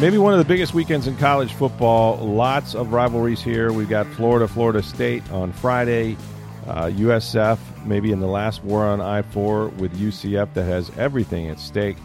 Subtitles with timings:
[0.00, 2.16] Maybe one of the biggest weekends in college football.
[2.26, 3.70] Lots of rivalries here.
[3.70, 6.16] We've got Florida, Florida State on Friday.
[6.66, 11.48] Uh, USF maybe in the last war on I 4 with UCF that has everything
[11.48, 11.98] at stake.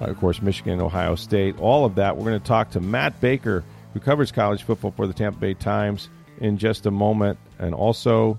[0.00, 2.16] Uh, of course, Michigan, Ohio State, all of that.
[2.16, 5.54] We're going to talk to Matt Baker, who covers college football for the Tampa Bay
[5.54, 7.40] Times, in just a moment.
[7.58, 8.38] And also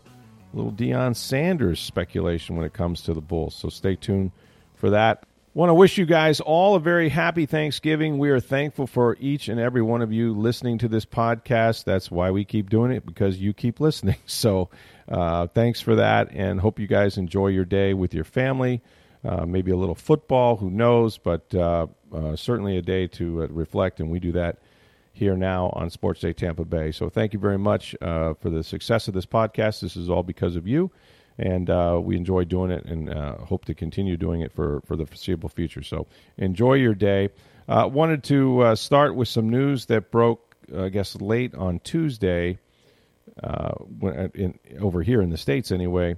[0.54, 3.54] little Deion Sanders speculation when it comes to the Bulls.
[3.54, 4.32] So stay tuned
[4.76, 5.26] for that.
[5.58, 8.20] Want to wish you guys all a very happy Thanksgiving.
[8.20, 11.84] We are thankful for each and every one of you listening to this podcast.
[11.84, 14.18] That's why we keep doing it because you keep listening.
[14.28, 14.70] So,
[15.10, 18.84] uh, thanks for that, and hope you guys enjoy your day with your family.
[19.26, 21.18] Uh, maybe a little football, who knows?
[21.18, 24.60] But uh, uh certainly a day to uh, reflect, and we do that
[25.12, 26.92] here now on Sports Day Tampa Bay.
[26.92, 29.80] So, thank you very much uh, for the success of this podcast.
[29.80, 30.92] This is all because of you
[31.38, 34.96] and uh, we enjoy doing it and uh, hope to continue doing it for, for
[34.96, 35.84] the foreseeable future.
[35.84, 36.08] So
[36.38, 37.30] enjoy your day.
[37.68, 42.60] Uh, wanted to uh, start with some news that broke, I guess, late on Tuesday,
[43.44, 46.16] uh, when, uh, in, over here in the States anyway.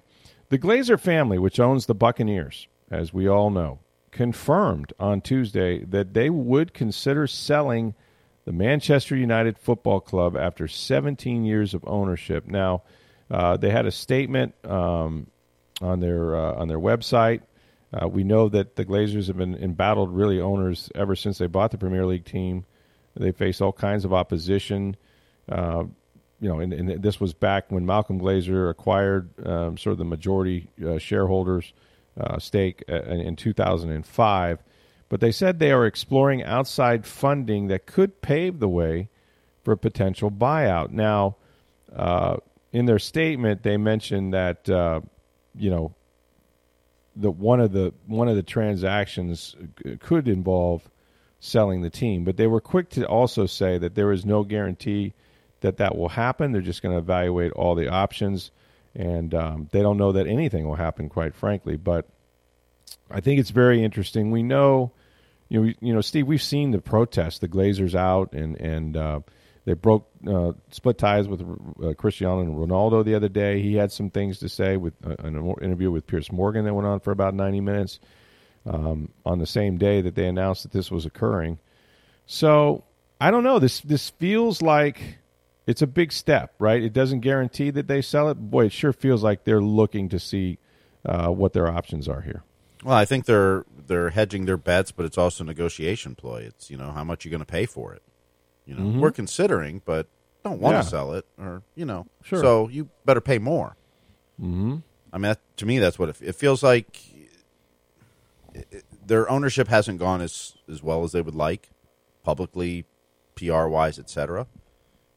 [0.49, 3.79] The Glazer family, which owns the Buccaneers, as we all know,
[4.11, 7.93] confirmed on Tuesday that they would consider selling
[8.45, 12.47] the Manchester United Football Club after 17 years of ownership.
[12.47, 12.83] Now,
[13.31, 15.27] uh, they had a statement um,
[15.81, 17.41] on their uh, on their website.
[17.91, 21.71] Uh, we know that the Glazers have been embattled really owners ever since they bought
[21.71, 22.65] the Premier League team.
[23.15, 24.95] They face all kinds of opposition.
[25.49, 25.85] Uh,
[26.39, 30.05] you know, and, and, this was back when Malcolm Glazer acquired um, sort of the
[30.05, 31.73] majority uh, shareholders
[32.37, 34.59] stake in, in 2005.
[35.09, 39.09] But they said they are exploring outside funding that could pave the way
[39.63, 40.91] for a potential buyout.
[40.91, 41.35] Now,
[41.93, 42.37] uh,
[42.71, 45.01] in their statement, they mentioned that uh,
[45.55, 45.93] you know
[47.15, 49.55] that one of the one of the transactions
[49.99, 50.89] could involve
[51.39, 55.13] selling the team, but they were quick to also say that there is no guarantee
[55.61, 56.51] that that will happen.
[56.51, 58.51] They're just going to evaluate all the options,
[58.95, 61.77] and um, they don't know that anything will happen, quite frankly.
[61.77, 62.07] But
[63.09, 64.31] I think it's very interesting.
[64.31, 64.91] We know,
[65.47, 66.27] you know, you know, Steve.
[66.27, 69.19] We've seen the protests, the Glazers out, and and uh,
[69.69, 73.61] they broke uh, split ties with uh, Cristiano and Ronaldo the other day.
[73.61, 76.87] He had some things to say with uh, an interview with Piers Morgan that went
[76.87, 77.99] on for about 90 minutes
[78.65, 81.59] um, on the same day that they announced that this was occurring.
[82.25, 82.83] So
[83.21, 83.59] I don't know.
[83.59, 85.19] This this feels like
[85.67, 86.81] it's a big step, right?
[86.81, 88.33] It doesn't guarantee that they sell it.
[88.33, 90.57] Boy, it sure feels like they're looking to see
[91.05, 92.41] uh, what their options are here.
[92.83, 96.39] Well, I think they're they're hedging their bets, but it's also a negotiation ploy.
[96.47, 98.01] It's you know how much you're going to pay for it.
[98.69, 98.99] You know, mm-hmm.
[98.99, 100.05] we're considering, but
[100.43, 100.81] don't want to yeah.
[100.81, 102.39] sell it, or you know, sure.
[102.39, 103.75] so you better pay more.
[104.39, 104.77] Mm-hmm.
[105.11, 106.99] I mean, that, to me, that's what it, it feels like.
[108.53, 111.71] It, their ownership hasn't gone as as well as they would like,
[112.21, 112.85] publicly,
[113.33, 114.45] PR wise, etc.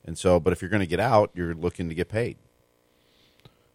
[0.03, 2.39] And so, but if you're going to get out, you're looking to get paid.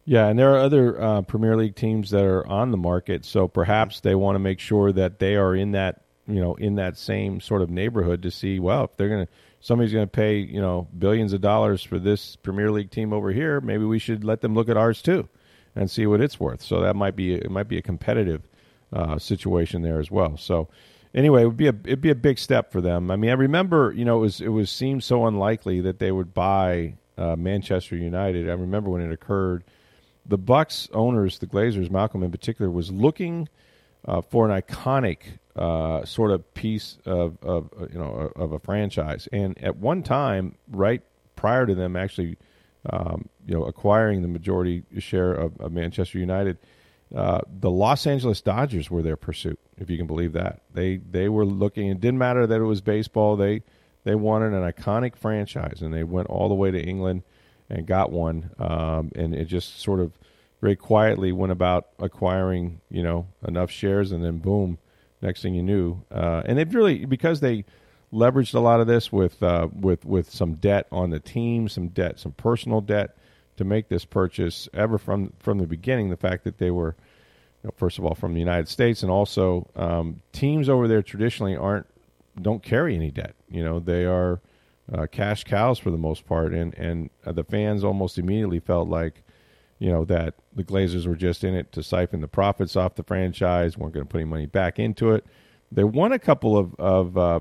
[0.06, 3.48] Yeah, and there are other uh, Premier League teams that are on the market, so
[3.48, 6.98] perhaps they want to make sure that they are in that you know in that
[6.98, 10.38] same sort of neighborhood to see well if they're going to somebody's going to pay
[10.38, 14.24] you know billions of dollars for this Premier League team over here, maybe we should
[14.24, 15.28] let them look at ours too,
[15.76, 16.62] and see what it's worth.
[16.62, 18.48] So that might be it might be a competitive
[18.94, 20.38] uh, situation there as well.
[20.38, 20.70] So
[21.14, 23.12] anyway, it would be a it'd be a big step for them.
[23.12, 26.12] I mean, I remember you know it was it was seemed so unlikely that they
[26.12, 28.50] would buy uh, Manchester United.
[28.50, 29.64] I remember when it occurred.
[30.30, 33.48] The Bucks owners, the Glazers, Malcolm in particular, was looking
[34.08, 35.20] uh, for an iconic
[35.56, 39.28] uh, sort of piece of, of uh, you know of a franchise.
[39.32, 41.02] And at one time, right
[41.36, 42.38] prior to them actually,
[42.90, 46.58] um, you know, acquiring the majority share of, of Manchester United,
[47.16, 49.60] uh, the Los Angeles Dodgers were their pursuit.
[49.78, 51.90] If you can believe that, they they were looking.
[51.90, 53.36] It didn't matter that it was baseball.
[53.36, 53.64] They
[54.04, 57.24] they wanted an iconic franchise, and they went all the way to England
[57.70, 58.52] and got one.
[58.60, 60.18] Um, and it just sort of
[60.62, 64.78] very quietly went about acquiring, you know, enough shares, and then boom,
[65.22, 67.66] next thing you knew, uh, and they've really because they
[68.14, 71.90] leveraged a lot of this with uh, with with some debt on the team, some
[71.90, 73.18] debt, some personal debt
[73.58, 74.68] to make this purchase.
[74.74, 76.96] Ever from from the beginning, the fact that they were
[77.64, 81.02] you know, first of all from the United States, and also um, teams over there
[81.02, 81.88] traditionally aren't
[82.42, 83.36] don't carry any debt.
[83.50, 84.42] You know, they are
[84.92, 89.24] uh, cash cows for the most part, and and the fans almost immediately felt like,
[89.80, 93.04] you know, that the Glazers were just in it to siphon the profits off the
[93.04, 95.26] franchise, weren't going to put any money back into it.
[95.72, 97.40] They won a couple of of uh,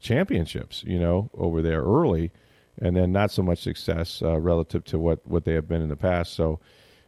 [0.00, 2.32] championships, you know, over there early,
[2.78, 5.88] and then not so much success uh, relative to what what they have been in
[5.88, 6.34] the past.
[6.34, 6.60] So.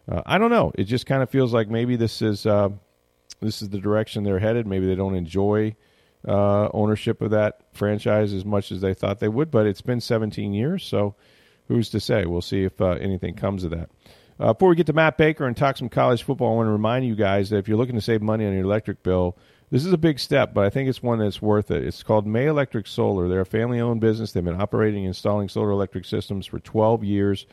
[0.09, 0.71] Uh, I don't know.
[0.77, 2.69] It just kind of feels like maybe this is uh,
[3.41, 4.67] this is the direction they're headed.
[4.67, 5.75] Maybe they don't enjoy
[6.27, 9.51] uh, ownership of that franchise as much as they thought they would.
[9.51, 11.15] But it's been 17 years, so
[11.69, 12.25] who's to say?
[12.27, 13.91] We'll see if uh, anything comes of that.
[14.39, 16.73] Uh, before we get to Matt Baker and talk some college football, I want to
[16.73, 19.37] remind you guys that if you're looking to save money on your electric bill,
[19.71, 21.85] this is a big step, but I think it's one that's worth it.
[21.85, 23.29] It's called May Electric Solar.
[23.29, 24.33] They're a family owned business.
[24.33, 27.47] They've been operating and installing solar electric systems for 12 years.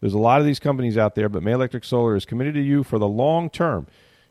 [0.00, 2.62] There's a lot of these companies out there, but May Electric Solar is committed to
[2.62, 3.86] you for the long term.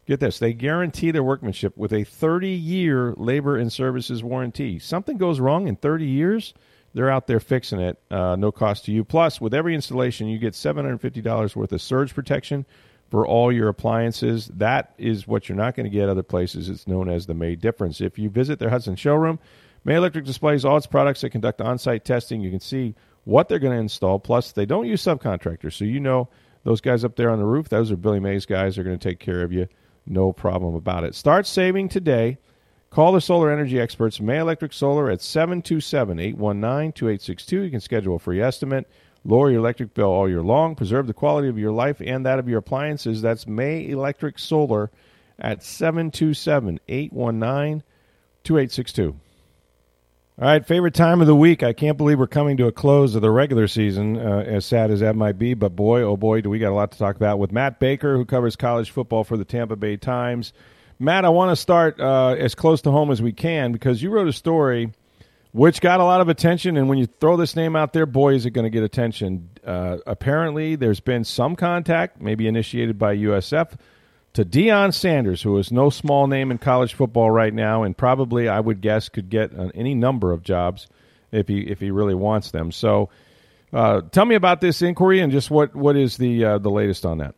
[0.07, 4.79] Get this, they guarantee their workmanship with a 30 year labor and services warranty.
[4.79, 6.55] Something goes wrong in 30 years,
[6.93, 9.03] they're out there fixing it, uh, no cost to you.
[9.03, 12.65] Plus, with every installation, you get $750 worth of surge protection
[13.09, 14.47] for all your appliances.
[14.55, 16.69] That is what you're not going to get other places.
[16.69, 18.01] It's known as the May difference.
[18.01, 19.39] If you visit their Hudson showroom,
[19.83, 21.21] May Electric displays all its products.
[21.21, 22.41] They conduct on site testing.
[22.41, 24.19] You can see what they're going to install.
[24.19, 25.73] Plus, they don't use subcontractors.
[25.73, 26.29] So you know
[26.63, 28.75] those guys up there on the roof, those are Billy Mays guys.
[28.75, 29.67] They're going to take care of you
[30.09, 31.15] no problem about it.
[31.15, 32.37] Start saving today.
[32.89, 37.61] Call the solar energy experts, May Electric Solar, at 727 819 2862.
[37.61, 38.87] You can schedule a free estimate.
[39.23, 40.75] Lower your electric bill all year long.
[40.75, 43.21] Preserve the quality of your life and that of your appliances.
[43.21, 44.89] That's May Electric Solar
[45.37, 47.83] at 727 819
[48.43, 49.15] 2862.
[50.41, 51.63] All right, favorite time of the week.
[51.63, 54.89] I can't believe we're coming to a close of the regular season, uh, as sad
[54.89, 55.53] as that might be.
[55.53, 58.15] But boy, oh boy, do we got a lot to talk about with Matt Baker,
[58.15, 60.53] who covers college football for the Tampa Bay Times.
[61.01, 64.09] Matt, I want to start uh, as close to home as we can because you
[64.09, 64.91] wrote a story
[65.53, 66.75] which got a lot of attention.
[66.75, 69.49] And when you throw this name out there, boy, is it going to get attention.
[69.65, 73.77] Uh, apparently, there's been some contact, maybe initiated by USF
[74.33, 78.49] to Deion Sanders, who is no small name in college football right now, and probably
[78.49, 80.87] I would guess could get any number of jobs
[81.31, 82.71] if he if he really wants them.
[82.71, 83.09] So,
[83.71, 87.05] uh, tell me about this inquiry and just what what is the uh, the latest
[87.05, 87.35] on that.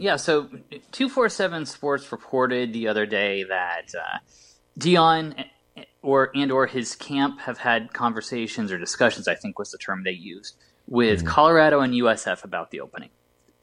[0.00, 0.48] Yeah, so
[0.92, 4.18] two four seven Sports reported the other day that uh,
[4.78, 5.44] Deion
[6.00, 9.28] or and or his camp have had conversations or discussions.
[9.28, 10.56] I think was the term they used
[10.88, 11.26] with mm.
[11.26, 13.10] Colorado and USF about the opening.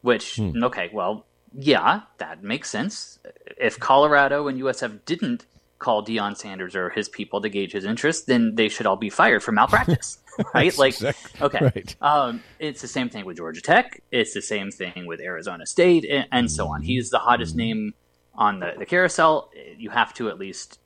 [0.02, 0.64] Which mm.
[0.66, 1.26] okay, well
[1.56, 3.18] yeah, that makes sense.
[3.58, 5.48] If Colorado and USF didn't
[5.80, 9.10] call Deion Sanders or his people to gauge his interest, then they should all be
[9.10, 10.20] fired for malpractice,
[10.54, 10.78] right?
[10.78, 11.96] like, exactly okay, right.
[12.02, 14.02] um, it's the same thing with Georgia Tech.
[14.12, 16.82] It's the same thing with Arizona State, and, and so on.
[16.82, 17.60] He's the hottest mm-hmm.
[17.60, 17.94] name
[18.36, 19.52] on the, the carousel.
[19.78, 20.80] You have to at least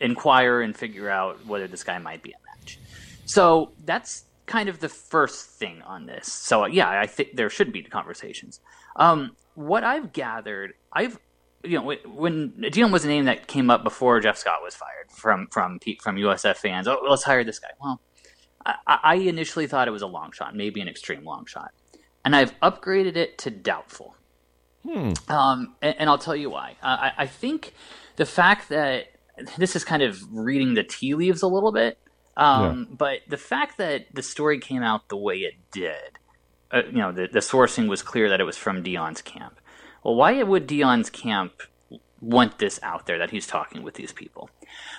[0.00, 2.78] inquire and figure out whether this guy might be a match.
[3.24, 6.32] So that's kind of the first thing on this.
[6.32, 8.60] So yeah, I think there should be conversations.
[8.96, 11.18] Um, what I've gathered, I've
[11.64, 15.10] you know when Deion was a name that came up before Jeff Scott was fired
[15.10, 16.86] from from from USF fans.
[16.86, 17.70] Oh, let's hire this guy.
[17.80, 18.00] Well,
[18.86, 21.72] I, I initially thought it was a long shot, maybe an extreme long shot,
[22.24, 24.16] and I've upgraded it to doubtful.
[24.84, 25.12] Hmm.
[25.28, 26.76] Um, and, and, I'll tell you why.
[26.82, 27.74] Uh, I, I think
[28.16, 29.06] the fact that
[29.58, 31.98] this is kind of reading the tea leaves a little bit.
[32.36, 32.96] Um, yeah.
[32.96, 36.18] But the fact that the story came out the way it did,
[36.70, 39.58] uh, you know, the, the sourcing was clear that it was from Deion's camp.
[40.04, 41.62] Well, why would Deion's camp
[42.20, 44.50] want this out there that he's talking with these people?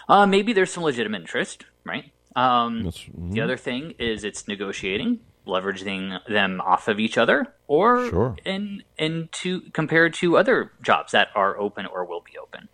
[0.10, 2.12] Uh, maybe there's some legitimate interest, right?
[2.38, 3.32] Um, mm-hmm.
[3.32, 8.36] The other thing is it's negotiating, leveraging them off of each other, or sure.
[8.46, 12.70] in in to compared to other jobs that are open or will be open.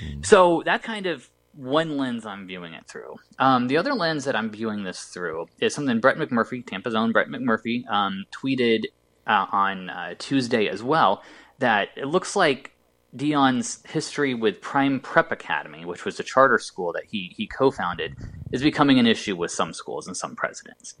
[0.00, 0.26] Mm.
[0.26, 3.16] So that kind of one lens I'm viewing it through.
[3.38, 7.10] Um, the other lens that I'm viewing this through is something Brett McMurphy, Tampa's own
[7.10, 8.84] Brett McMurphy, um, tweeted
[9.26, 11.22] uh, on uh, Tuesday as well
[11.58, 12.72] that it looks like
[13.16, 18.14] Deion's history with Prime Prep Academy, which was a charter school that he he co-founded,
[18.52, 20.94] is becoming an issue with some schools and some presidents.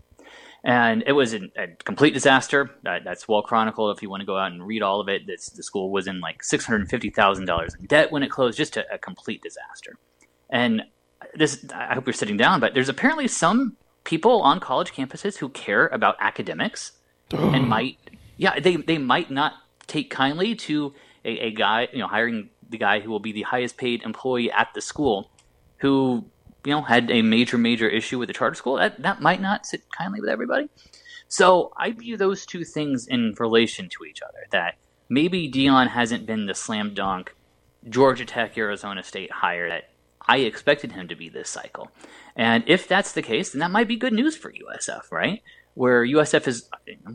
[0.64, 2.70] And it was a, a complete disaster.
[2.82, 3.96] That, that's well chronicled.
[3.96, 6.06] If you want to go out and read all of it, this, the school was
[6.06, 8.56] in like six hundred fifty thousand dollars in debt when it closed.
[8.56, 9.96] Just a, a complete disaster.
[10.50, 10.82] And
[11.34, 15.48] this, I hope you're sitting down, but there's apparently some people on college campuses who
[15.50, 16.92] care about academics
[17.30, 17.98] and might,
[18.36, 19.54] yeah, they, they might not
[19.86, 20.94] take kindly to
[21.28, 24.50] a, a guy, you know, hiring the guy who will be the highest paid employee
[24.50, 25.30] at the school
[25.78, 26.24] who,
[26.64, 28.76] you know, had a major, major issue with the charter school.
[28.76, 30.68] That, that might not sit kindly with everybody.
[31.28, 34.46] So I view those two things in relation to each other.
[34.50, 34.76] That
[35.08, 37.34] maybe Deion hasn't been the slam dunk
[37.88, 39.90] Georgia Tech, Arizona State hire that
[40.26, 41.90] I expected him to be this cycle.
[42.34, 45.42] And if that's the case, then that might be good news for USF, right?
[45.74, 46.68] Where USF is,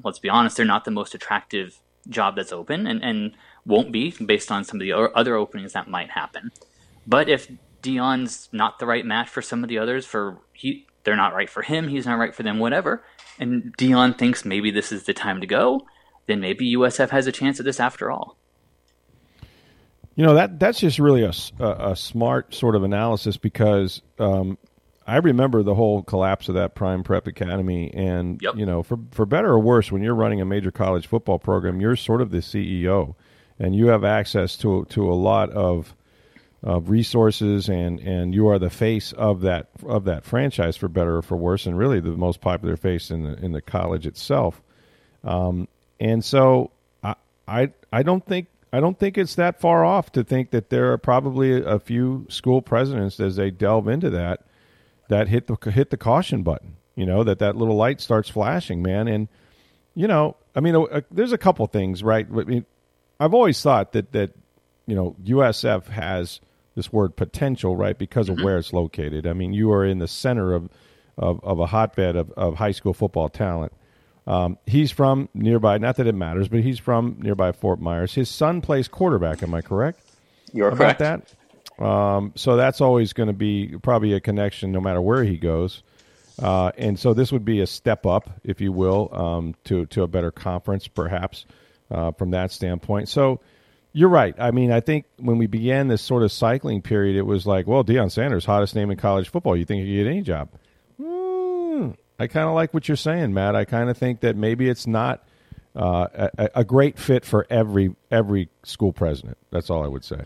[0.03, 1.79] let's be honest, they're not the most attractive
[2.10, 3.33] job that's open and, and
[3.65, 6.51] won't be based on some of the other openings that might happen.
[7.07, 11.15] But if Deion's not the right match for some of the others, for he they're
[11.15, 13.03] not right for him, he's not right for them, whatever,
[13.39, 15.81] and Dion thinks maybe this is the time to go,
[16.27, 18.38] then maybe USF has a chance at this after all.
[20.15, 24.57] You know that that's just really a, a, a smart sort of analysis because um,
[25.05, 28.55] I remember the whole collapse of that Prime Prep Academy, and yep.
[28.55, 31.81] you know, for for better or worse, when you're running a major college football program,
[31.81, 33.15] you're sort of the CEO,
[33.60, 35.95] and you have access to to a lot of
[36.62, 41.17] of resources, and and you are the face of that of that franchise for better
[41.17, 44.62] or for worse, and really the most popular face in the in the college itself.
[45.24, 45.67] Um,
[46.00, 46.72] and so
[47.03, 47.15] I
[47.48, 50.93] I I don't think I don't think it's that far off to think that there
[50.93, 54.45] are probably a few school presidents as they delve into that
[55.13, 56.75] that hit the hit the caution button.
[56.96, 59.08] You know that that little light starts flashing, man.
[59.08, 59.27] And
[59.93, 62.25] you know, I mean, uh, there's a couple things, right?
[62.27, 62.65] I mean,
[63.20, 64.32] I've always thought that that
[64.88, 66.41] you know USF has
[66.75, 68.46] this word potential, right, because of mm-hmm.
[68.46, 69.27] where it's located.
[69.27, 70.70] I mean, you are in the center of
[71.15, 73.72] of, of a hotbed of, of high school football talent.
[74.25, 75.77] Um, he's from nearby.
[75.77, 78.15] Not that it matters, but he's from nearby Fort Myers.
[78.15, 79.43] His son plays quarterback.
[79.43, 80.00] Am I correct?
[80.53, 81.00] You're correct.
[81.00, 81.34] that.
[81.79, 85.83] Um, so that's always going to be probably a connection, no matter where he goes.
[86.41, 90.03] Uh, and so this would be a step up, if you will, um, to to
[90.03, 91.45] a better conference, perhaps
[91.91, 93.09] uh, from that standpoint.
[93.09, 93.39] So
[93.91, 94.35] you're right.
[94.39, 97.67] I mean, I think when we began this sort of cycling period, it was like,
[97.67, 99.55] well, Deion Sanders, hottest name in college football.
[99.55, 100.49] You think he could get any job?
[102.19, 103.55] I kind of like what you're saying, Matt.
[103.55, 105.27] I kind of think that maybe it's not
[105.75, 109.37] uh, a, a, great fit for every every school president.
[109.51, 110.21] That's all I would say.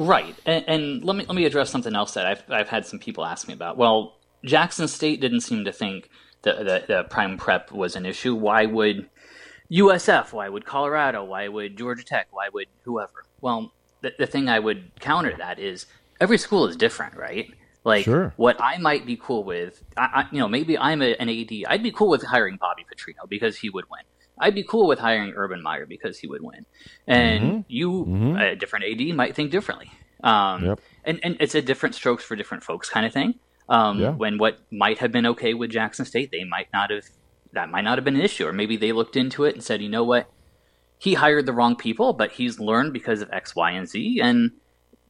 [0.00, 2.98] Right, and, and, let me let me address something else that I've I've had some
[2.98, 3.76] people ask me about.
[3.76, 6.08] Well, Jackson State didn't seem to think
[6.40, 8.34] that the, the prime prep was an issue.
[8.34, 9.10] Why would
[9.70, 10.32] USF?
[10.32, 11.22] Why would Colorado?
[11.24, 12.28] Why would Georgia Tech?
[12.30, 13.26] Why would whoever?
[13.42, 15.84] Well, the, the thing I would counter that is
[16.18, 17.52] every school is different, right?
[17.84, 18.32] Like sure.
[18.36, 21.50] what I might be cool with, I, I, you know, maybe I'm a, an AD.
[21.68, 24.00] I'd be cool with hiring Bobby Petrino because he would win.
[24.40, 26.66] I'd be cool with hiring Urban Meyer because he would win.
[27.06, 27.60] And mm-hmm.
[27.68, 28.36] you, mm-hmm.
[28.36, 29.92] a different AD, might think differently.
[30.22, 30.80] Um, yep.
[31.04, 33.34] and, and it's a different strokes for different folks kind of thing.
[33.68, 34.10] Um, yeah.
[34.10, 37.04] When what might have been okay with Jackson State, they might not have.
[37.52, 39.82] That might not have been an issue, or maybe they looked into it and said,
[39.82, 40.30] you know what,
[40.98, 44.52] he hired the wrong people, but he's learned because of X, Y, and Z, and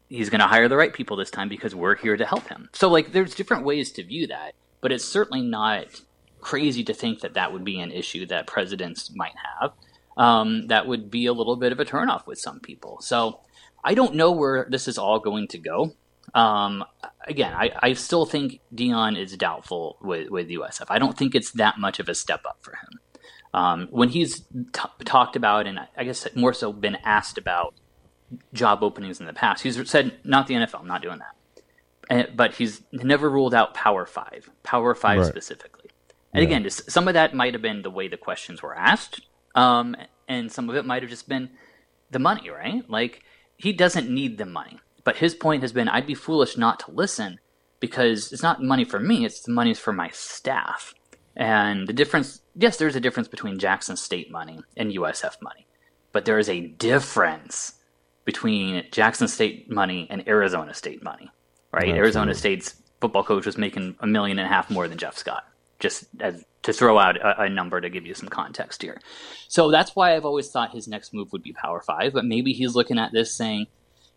[0.09, 2.71] he's going to hire the right people this time because we're here to help him.
[2.73, 6.01] So like there's different ways to view that, but it's certainly not
[6.41, 9.73] crazy to think that that would be an issue that presidents might have.
[10.17, 13.01] Um, that would be a little bit of a turnoff with some people.
[13.01, 13.41] So
[13.83, 15.95] I don't know where this is all going to go.
[16.35, 16.85] Um,
[17.27, 20.87] again, I, I, still think Deion is doubtful with, with USF.
[20.89, 23.01] I don't think it's that much of a step up for him.
[23.53, 27.75] Um, when he's t- talked about, and I guess more so been asked about
[28.53, 29.63] job openings in the past.
[29.63, 31.65] He's said, not the NFL, I'm not doing that.
[32.09, 35.27] And, but he's never ruled out Power Five, Power Five right.
[35.27, 35.90] specifically.
[36.33, 36.49] And yeah.
[36.49, 39.21] again, just, some of that might have been the way the questions were asked,
[39.55, 39.97] um,
[40.29, 41.51] and some of it might have just been
[42.11, 42.89] the money, right?
[42.89, 43.23] Like,
[43.57, 44.79] he doesn't need the money.
[45.05, 47.41] But his point has been, I'd be foolish not to listen
[47.81, 50.95] because it's not money for me, it's the money for my staff.
[51.37, 55.67] And the difference, yes, there's a difference between Jackson State money and USF money,
[56.13, 57.75] but there is a difference
[58.25, 61.31] between Jackson State money and Arizona State money,
[61.73, 61.83] right?
[61.83, 61.99] Absolutely.
[61.99, 65.45] Arizona State's football coach was making a million and a half more than Jeff Scott,
[65.81, 69.01] just as to throw out a, a, number to give you some context here.
[69.49, 72.53] So that's why I've always thought his next move would be Power Five, but maybe
[72.53, 73.67] he's looking at this saying,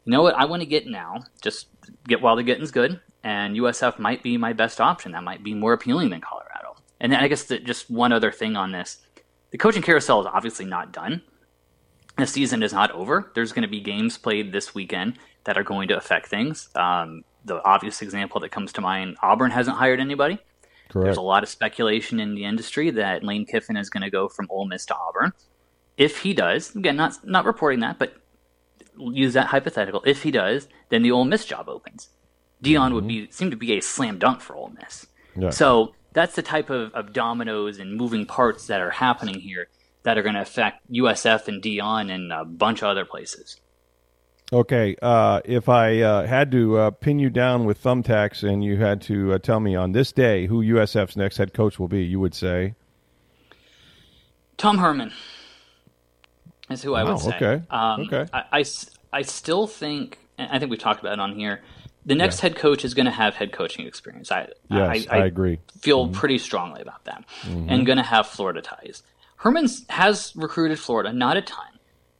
[0.05, 1.67] you know what, I want to get now, just
[2.07, 5.13] get while the getting's good, and USF might be my best option.
[5.13, 6.75] That might be more appealing than Colorado.
[6.99, 8.97] And then I guess just one other thing on this.
[9.51, 11.21] The coaching carousel is obviously not done
[12.17, 13.31] the season is not over.
[13.33, 16.69] There's going to be games played this weekend that are going to affect things.
[16.75, 20.39] Um, the obvious example that comes to mind Auburn hasn't hired anybody.
[20.93, 21.05] Correct.
[21.05, 24.29] There's a lot of speculation in the industry that Lane Kiffin is going to go
[24.29, 25.33] from Ole Miss to Auburn.
[25.97, 28.13] If he does, again, not not reporting that, but
[28.99, 30.03] use that hypothetical.
[30.05, 32.09] If he does, then the Ole Miss job opens.
[32.63, 32.93] Deion mm-hmm.
[32.93, 35.07] would be seem to be a slam dunk for Ole Miss.
[35.35, 35.49] Yeah.
[35.49, 39.69] So that's the type of, of dominoes and moving parts that are happening here
[40.03, 43.59] that are going to affect USF and Deion and a bunch of other places.
[44.51, 48.77] Okay, uh, if I uh, had to uh, pin you down with thumbtacks and you
[48.77, 52.03] had to uh, tell me on this day who USF's next head coach will be,
[52.03, 52.75] you would say
[54.57, 55.11] Tom Herman
[56.69, 57.35] is who I would say.
[57.35, 57.63] Okay.
[57.69, 58.25] Um, okay.
[58.31, 58.65] I, I,
[59.11, 61.61] I still think and I think we've talked about it on here.
[62.05, 62.49] The next Yeah.
[62.49, 64.31] head coach is going to have head coaching experience.
[64.31, 65.59] I Yes, I agree.
[65.79, 69.03] Feel pretty strongly about that, and going to have Florida ties.
[69.37, 71.72] Herman's has recruited Florida, not a ton,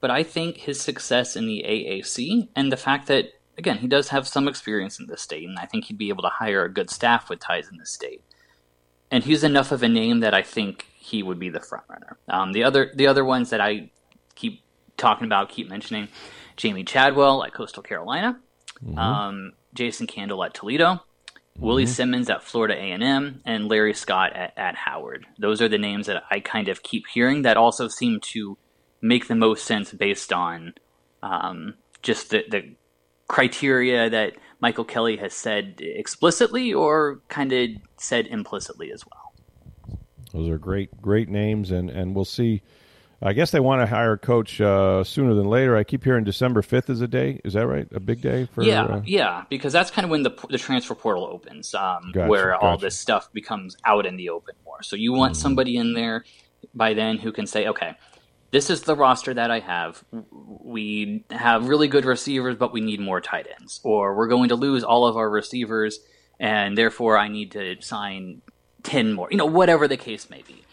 [0.04, 4.10] but I think his success in the AAC and the fact that again he does
[4.10, 6.74] have some experience in this state, and I think he'd be able to hire a
[6.74, 8.22] good staff with ties in this state
[9.14, 12.18] and he's enough of a name that I think he would be the front runner.
[12.28, 13.92] Um, the other the other ones that I
[14.34, 14.64] keep
[14.98, 16.08] talking about, keep mentioning,
[16.58, 18.40] Jamey Chadwell at Coastal Carolina,
[18.98, 21.04] um, Jason Candle at Toledo,
[21.60, 25.28] Willie Simmons at Florida A and M, and Larry Scott at, at Howard.
[25.38, 28.58] Those are the names that I kind of keep hearing that also seem to
[29.04, 30.74] make the most sense based on
[31.22, 32.76] um, just the, the
[33.28, 40.00] criteria that Michael Kelly has said explicitly or kind of said implicitly as well.
[40.34, 42.64] Those are great, great names, and and we'll see.
[43.22, 45.78] I guess they want to hire a coach uh, sooner than later.
[45.78, 47.40] I keep hearing December fifth is a day.
[47.46, 47.88] Is that right?
[47.94, 50.96] A big day for yeah, uh, yeah, because that's kind of when the the transfer
[50.96, 54.82] portal opens, um, Gotcha, where all this stuff becomes out in the open more.
[54.82, 56.26] So you want somebody in there
[56.74, 57.96] by then who can say, okay,
[58.54, 60.04] this is the roster that I have.
[60.12, 64.56] We have really good receivers, but we need more tight ends, or we're going to
[64.56, 66.00] lose all of our receivers,
[66.40, 68.44] and therefore I need to sign
[68.84, 69.28] ten more.
[69.32, 70.64] You know, whatever the case may be.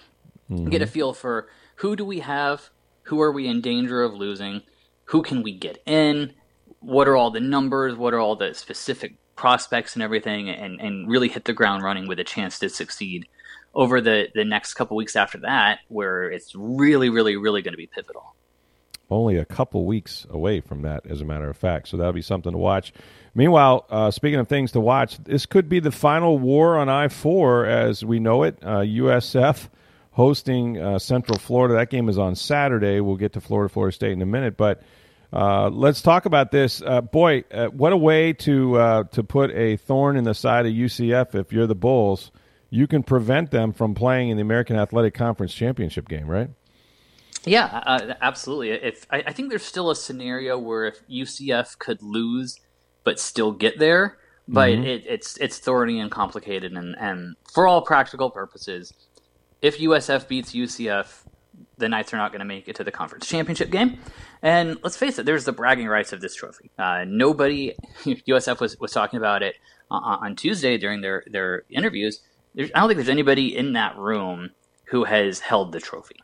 [0.51, 0.69] Mm-hmm.
[0.69, 2.69] Get a feel for who do we have,
[3.05, 4.61] who are we in danger of losing,
[5.07, 6.35] who can we get in,
[6.81, 11.09] what are all the numbers, what are all the specific prospects and everything, and, and
[11.09, 13.27] really hit the ground running with a chance to succeed
[13.75, 17.79] over the, the next couple weeks after that, where it's really, really, really going to
[17.79, 18.35] be pivotal.
[19.11, 21.89] only a couple weeks away from that, as a matter of fact.
[21.89, 22.93] So that'll be something to watch.
[23.35, 27.09] Meanwhile, uh, speaking of things to watch, this could be the final war on I
[27.09, 28.59] 4 as we know it.
[28.63, 29.69] Uh, USF
[30.13, 31.75] hosting uh, Central Florida.
[31.75, 33.01] That game is on Saturday.
[33.01, 34.57] We'll get to Florida, Florida State in a minute.
[34.57, 34.83] But
[35.33, 36.83] uh, let's talk about this.
[36.83, 40.73] Uh, boy, uh, what a way to, to put a thorn in the side of
[40.73, 42.33] UCF if you're the Bulls.
[42.71, 46.51] You can prevent them from playing in the American Athletic Conference championship game, right?
[47.45, 48.71] Yeah, uh, absolutely.
[48.71, 52.61] If I, I think there's still a scenario where if UCF could lose
[53.03, 57.83] but still get there, but it, it's it's thorny and complicated, and, and for all
[57.83, 58.93] practical purposes,
[59.63, 61.25] if USF beats UCF,
[61.79, 63.99] the Knights are not going to make it to the conference championship game.
[64.43, 66.71] And let's face it, there's the bragging rights of this trophy.
[66.79, 69.57] Uh, nobody, USF was, was talking about it
[69.91, 72.21] on, on Tuesday during their, their interviews.
[72.55, 74.51] There's, I don't think there's anybody in that room
[74.87, 76.17] who has held the trophy.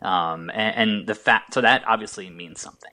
[0.00, 2.90] Um, and, and the fact, so that obviously means something.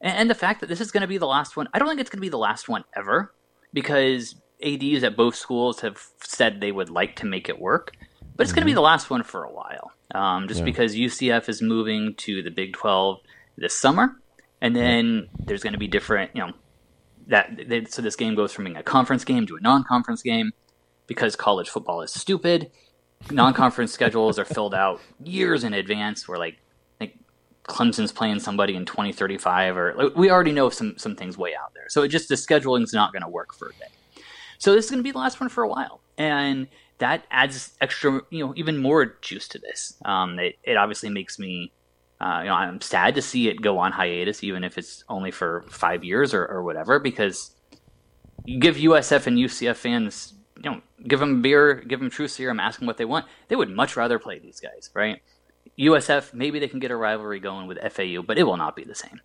[0.00, 1.88] And, and the fact that this is going to be the last one, I don't
[1.88, 3.32] think it's going to be the last one ever
[3.72, 7.92] because ADs at both schools have said they would like to make it work,
[8.36, 9.92] but it's going to be the last one for a while.
[10.12, 13.20] Um, just because UCF is moving to the Big 12
[13.56, 14.16] this summer,
[14.60, 16.52] and then there's going to be different, you know,
[17.28, 20.50] that they, so this game goes from being a conference game to a non-conference game
[21.10, 22.70] because college football is stupid.
[23.32, 26.28] Non-conference schedules are filled out years in advance.
[26.28, 26.58] Where like,
[27.00, 27.16] like
[27.64, 31.74] Clemson's playing somebody in 2035, or like, we already know some some things way out
[31.74, 31.88] there.
[31.88, 34.24] So it just the scheduling's not going to work for a bit.
[34.58, 36.68] So this is going to be the last one for a while, and
[36.98, 39.94] that adds extra, you know, even more juice to this.
[40.04, 41.72] Um, it, it obviously makes me,
[42.20, 45.32] uh, you know, I'm sad to see it go on hiatus, even if it's only
[45.32, 47.52] for five years or, or whatever, because
[48.44, 52.60] you give USF and UCF fans, you know, give them beer, give them true serum,
[52.60, 53.26] ask them what they want.
[53.48, 55.22] They would much rather play these guys, right?
[55.78, 58.84] USF, maybe they can get a rivalry going with FAU, but it will not be
[58.84, 59.20] the same.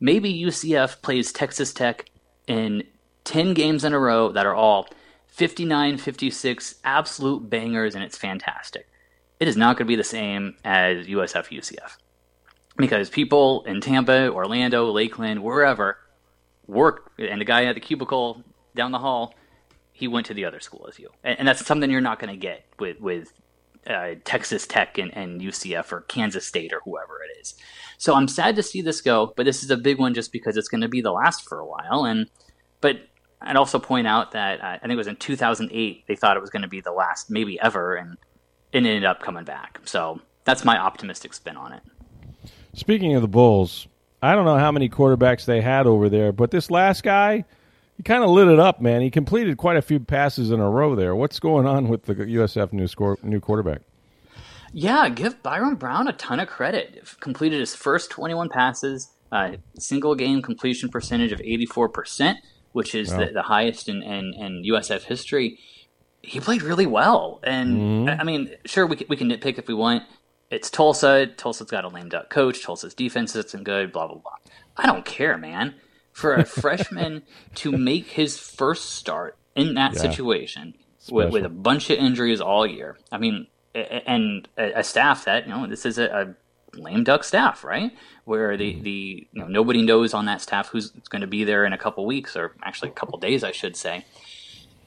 [0.00, 2.10] Maybe UCF plays Texas Tech
[2.46, 2.84] in
[3.24, 4.86] 10 games in a row that are all
[5.28, 8.86] 59, 56, absolute bangers, and it's fantastic.
[9.40, 11.96] It is not going to be the same as USF UCF.
[12.76, 15.98] Because people in Tampa, Orlando, Lakeland, wherever,
[16.66, 18.42] work, and the guy at the cubicle
[18.74, 19.34] down the hall,
[19.94, 21.08] he went to the other school as you.
[21.22, 23.32] And, and that's something you're not going to get with, with
[23.86, 27.54] uh, Texas Tech and, and UCF or Kansas State or whoever it is.
[27.96, 30.56] So I'm sad to see this go, but this is a big one just because
[30.56, 32.04] it's going to be the last for a while.
[32.04, 32.28] And
[32.80, 32.96] but
[33.40, 36.40] I'd also point out that uh, I think it was in 2008 they thought it
[36.40, 38.16] was going to be the last, maybe ever, and
[38.72, 39.78] it ended up coming back.
[39.84, 41.82] So that's my optimistic spin on it.
[42.74, 43.86] Speaking of the Bulls,
[44.20, 47.44] I don't know how many quarterbacks they had over there, but this last guy,
[47.96, 49.00] he kind of lit it up, man.
[49.02, 51.14] He completed quite a few passes in a row there.
[51.14, 53.82] What's going on with the USF new score, new quarterback?
[54.72, 57.04] Yeah, give Byron Brown a ton of credit.
[57.20, 62.36] Completed his first 21 passes, uh, single game completion percentage of 84%,
[62.72, 63.18] which is Wow.
[63.20, 65.58] the, the highest in, in, in USF history.
[66.22, 67.38] He played really well.
[67.44, 70.02] And, I I mean, sure, we can, we can nitpick if we want.
[70.50, 71.26] It's Tulsa.
[71.26, 72.62] Tulsa's got a lame duck coach.
[72.62, 74.36] Tulsa's defense isn't good, blah, blah, blah.
[74.76, 75.74] I don't care, man.
[76.14, 77.22] For a freshman
[77.56, 80.00] to make his first start in that Yeah.
[80.00, 80.74] situation
[81.10, 82.96] with, with a bunch of injuries all year.
[83.12, 87.64] I mean, and a, staff that you know this is a, a lame duck staff,
[87.64, 87.92] right?
[88.24, 88.82] Where the mm-hmm.
[88.82, 91.78] the you know nobody knows on that staff who's going to be there in a
[91.78, 94.04] couple weeks or actually a couple days, I should say.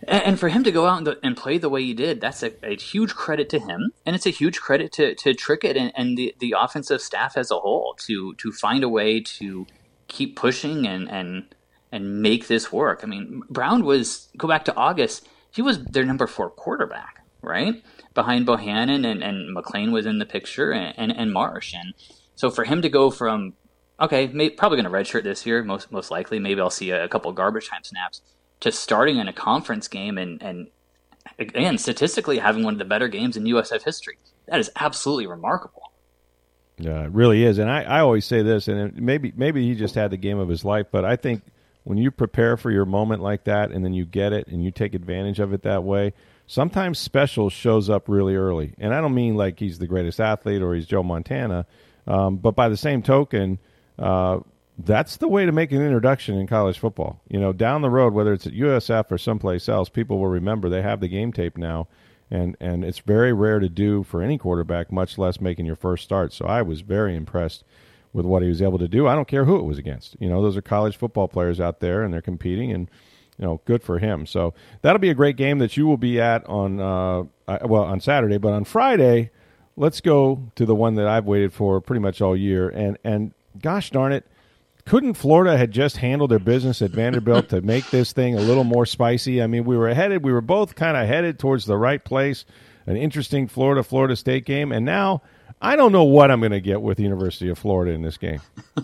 [0.08, 2.44] And, and for him to go out and, and play the way he did, that's
[2.44, 5.92] a, a huge credit to him, and it's a huge credit to to Trickett and,
[5.96, 9.68] and the, the offensive staff as a whole to to find a way to
[10.08, 11.56] keep pushing and and
[11.92, 13.02] and make this work.
[13.04, 15.28] I mean, Brown was go back to August.
[15.52, 17.82] He was their number four quarterback, right
[18.14, 21.94] behind Bohanon, and and McClain was in the picture, and and, and Marsh, and
[22.36, 23.54] so for him to go from
[24.00, 26.40] okay, may, probably going to redshirt this year, most most likely.
[26.40, 28.22] Maybe I'll see a, a couple garbage time snaps
[28.60, 30.68] to starting in a conference game and and
[31.40, 34.18] again statistically having one of the better games in USF history.
[34.48, 35.87] That is absolutely remarkable.
[36.78, 37.58] Yeah, it really is.
[37.58, 40.48] And I, I always say this, and maybe maybe he just had the game of
[40.48, 41.42] his life, but I think
[41.84, 44.72] when you prepare for your moment like that and then you get it and you
[44.72, 46.14] take advantage of it that way,
[46.46, 48.74] sometimes special shows up really early.
[48.78, 51.66] And I don't mean like he's the greatest athlete or he's Joe Montana,
[52.06, 53.58] um, but by the same token,
[53.98, 54.40] uh,
[54.78, 57.20] that's the way to make an introduction in college football.
[57.30, 60.70] You know, down the road, whether it's at USF or someplace else, people will remember
[60.70, 61.88] they have the game tape now,
[62.30, 66.04] and and it's very rare to do for any quarterback, much less making your first
[66.04, 66.34] start.
[66.34, 67.64] So I was very impressed
[68.14, 69.08] with what he was able to do.
[69.08, 70.16] I don't care who it was against.
[70.20, 72.90] You know, those are college football players out there, and they're competing, and
[73.38, 74.26] you know, good for him.
[74.26, 77.24] So that'll be a great game that you will be at on uh,
[77.66, 79.32] well on Saturday, but on Friday,
[79.76, 83.34] let's go to the one that I've waited for pretty much all year, and and
[83.62, 84.26] gosh darn it
[84.88, 88.64] couldn't Florida had just handled their business at Vanderbilt to make this thing a little
[88.64, 89.42] more spicy?
[89.42, 92.46] I mean, we were headed, we were both kind of headed towards the right place.
[92.86, 95.22] An interesting Florida Florida State game, and now
[95.62, 98.18] I don't know what I'm going to get with the University of Florida in this
[98.18, 98.40] game.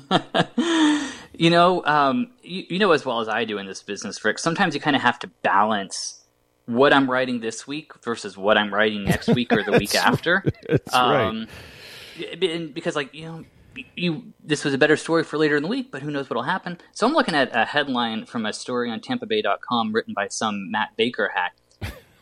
[1.36, 4.38] You know, um, you, you know as well as I do in this business, Rick.
[4.40, 6.22] Sometimes you kind of have to balance
[6.66, 10.44] what I'm writing this week versus what I'm writing next week or the week after.
[10.70, 11.48] That's Um,
[12.42, 13.46] and because like you know
[13.96, 16.44] you this was a better story for later in the week but who knows what'll
[16.44, 16.78] happen.
[16.92, 20.90] So i'm looking at a headline from a story on tampabay.com written by some matt
[20.98, 21.56] baker hack.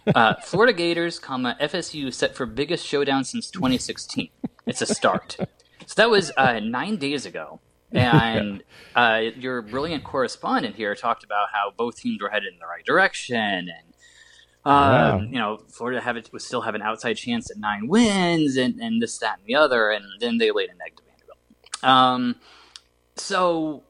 [0.08, 4.30] Uh, florida gators comma fsu set for biggest showdown since 2016
[4.68, 5.38] it's a start.
[5.86, 7.60] So that was uh, nine days ago.
[7.92, 8.64] And
[8.96, 12.86] uh, your brilliant correspondent here talked about how both teams were headed in the right
[12.86, 13.92] direction and
[14.64, 15.16] Wow.
[15.16, 18.58] um, you know, Florida have it, would still have an outside chance at nine wins
[18.58, 21.11] and, and this, that, and the other, and then they laid an egg to Vanderbilt.
[21.84, 22.36] Um,
[23.16, 23.84] so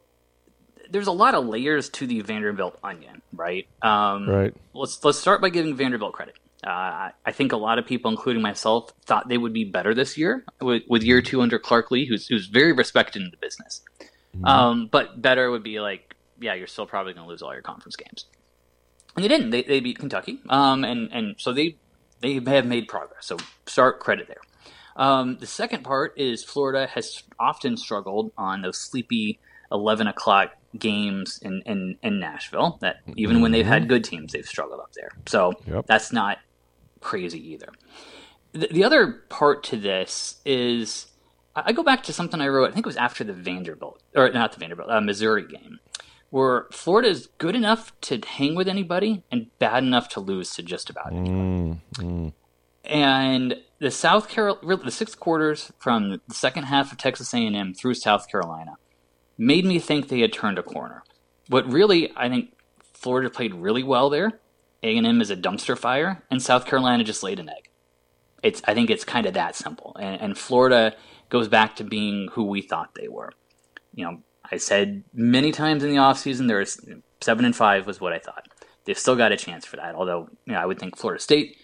[0.89, 3.67] there's a lot of layers to the Vanderbilt onion, right?
[3.82, 4.54] Um, Right.
[4.73, 6.36] Let's let's start by giving Vanderbilt credit.
[6.65, 10.17] Uh, I- think a lot of people, including myself, thought they would be better this
[10.17, 13.82] year with, with year two under Clark Lea, who's who's very respected in the business.
[14.43, 17.62] Um, but better would be like, yeah, you're still probably going to lose all your
[17.62, 18.25] conference games
[19.15, 19.49] and they didn't.
[19.49, 21.77] They, they beat Kentucky, um, and and so they
[22.21, 23.25] they have made progress.
[23.25, 24.41] So start credit there.
[24.95, 29.39] Um, the second part is Florida has often struggled on those sleepy
[29.71, 32.77] eleven o'clock games in, in, in Nashville.
[32.82, 35.12] That even when they've had good teams, they've struggled up there.
[35.27, 35.86] So Yep.
[35.88, 36.38] that's not
[36.99, 37.69] crazy either.
[38.54, 41.08] The, the other part to this is
[41.56, 42.69] I go back to something I wrote.
[42.69, 45.80] I think it was after the Vanderbilt or not the Vanderbilt uh, Missouri game
[46.30, 50.63] where Florida is good enough to hang with anybody and bad enough to lose to
[50.63, 51.82] just about anyone.
[52.84, 57.94] And the South Carolina, the six quarters from the second half of Texas A&M through
[57.94, 58.76] South Carolina
[59.38, 61.04] made me think they had turned a corner.
[61.48, 62.54] What really, I think
[62.94, 64.39] Florida played really well there.
[64.84, 67.70] A&M is a dumpster fire, and South Carolina just laid an egg.
[68.41, 69.96] It's, I think it's kind of that simple.
[70.00, 70.96] And, and Florida
[71.30, 73.34] goes back to being who we thought they were
[73.94, 76.84] you know, I said many times in the offseason there was
[77.22, 78.48] seven and five was what I thought.
[78.86, 79.96] They've still got a chance for that.
[79.96, 81.58] Although, you know, I would think Florida State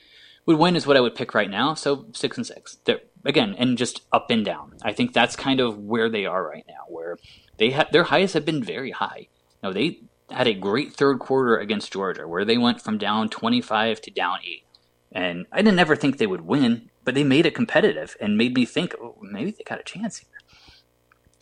[0.47, 1.75] would win is what I would pick right now.
[1.75, 2.77] So six and six.
[2.85, 4.77] They're, again, and just up and down.
[4.81, 7.17] I think that's kind of where they are right now, where
[7.57, 9.27] they have their highs have been very high.
[9.61, 9.99] Now they
[10.31, 14.11] had a great third quarter against Georgia, where they went from down twenty five to
[14.11, 14.63] down eight.
[15.11, 18.55] And I didn't ever think they would win, but they made it competitive and made
[18.55, 20.39] me think oh, maybe they got a chance here.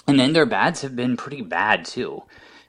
[0.07, 2.23] And then their bads have been pretty bad too.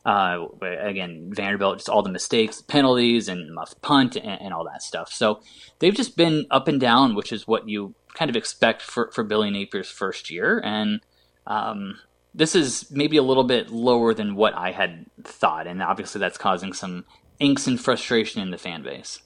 [0.07, 4.81] Uh, again, Vanderbilt, just all the mistakes, penalties, and muffed punt, and, and all that
[4.81, 5.13] stuff.
[5.13, 5.41] So
[5.81, 9.25] they've just been up and down, which is what you kind of expect for, for
[9.25, 10.63] Billy Napier's first year.
[10.65, 11.01] And
[11.45, 11.99] um,
[12.33, 15.67] this is maybe a little bit lower than what I had thought.
[15.67, 17.05] And obviously, that's causing some
[17.41, 19.21] angst and frustration in the fan base.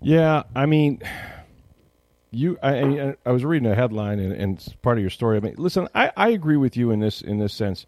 [0.00, 1.02] Yeah, I mean,
[2.32, 2.58] you.
[2.64, 5.36] I, I, I was reading a headline and, and part of your story.
[5.36, 7.86] I mean, listen, I, I agree with you in this in this sense.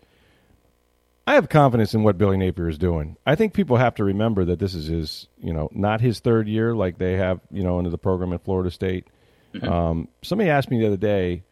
[1.31, 3.16] I have confidence in what Billy Napier is doing.
[3.25, 6.49] I think people have to remember that this is his, you know, not his third
[6.49, 9.07] year like they have, you know, under the program at Florida State.
[9.55, 9.69] Mm-hmm.
[9.69, 11.45] Um, somebody asked me the other day.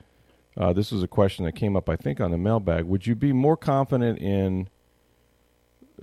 [0.56, 2.86] Uh, this was a question that came up, I think, on the mailbag.
[2.86, 4.68] Would you be more confident in,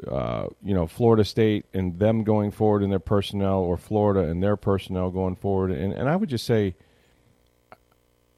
[0.10, 4.42] uh, you know, Florida State and them going forward in their personnel, or Florida and
[4.42, 5.72] their personnel going forward?
[5.72, 6.76] And and I would just say,